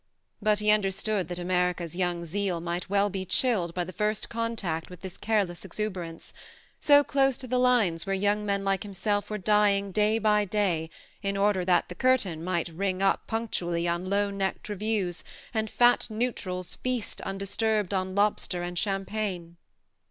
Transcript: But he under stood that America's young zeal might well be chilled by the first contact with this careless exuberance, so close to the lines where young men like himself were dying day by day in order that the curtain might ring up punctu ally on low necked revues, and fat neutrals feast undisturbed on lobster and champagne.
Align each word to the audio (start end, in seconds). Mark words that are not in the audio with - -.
But 0.41 0.57
he 0.57 0.71
under 0.71 0.89
stood 0.89 1.27
that 1.27 1.37
America's 1.37 1.95
young 1.95 2.25
zeal 2.25 2.59
might 2.59 2.89
well 2.89 3.07
be 3.11 3.23
chilled 3.23 3.75
by 3.75 3.83
the 3.83 3.93
first 3.93 4.29
contact 4.29 4.89
with 4.89 5.01
this 5.01 5.15
careless 5.15 5.63
exuberance, 5.63 6.33
so 6.79 7.03
close 7.03 7.37
to 7.37 7.45
the 7.45 7.59
lines 7.59 8.07
where 8.07 8.15
young 8.15 8.43
men 8.43 8.65
like 8.65 8.81
himself 8.81 9.29
were 9.29 9.37
dying 9.37 9.91
day 9.91 10.17
by 10.17 10.43
day 10.43 10.89
in 11.21 11.37
order 11.37 11.63
that 11.65 11.87
the 11.87 11.93
curtain 11.93 12.43
might 12.43 12.69
ring 12.69 13.03
up 13.03 13.27
punctu 13.27 13.61
ally 13.61 13.85
on 13.87 14.09
low 14.09 14.31
necked 14.31 14.69
revues, 14.69 15.23
and 15.53 15.69
fat 15.69 16.07
neutrals 16.09 16.73
feast 16.77 17.21
undisturbed 17.21 17.93
on 17.93 18.15
lobster 18.15 18.63
and 18.63 18.79
champagne. 18.79 19.57